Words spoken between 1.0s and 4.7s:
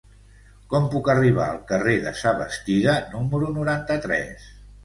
arribar al carrer de Sabastida número noranta-tres?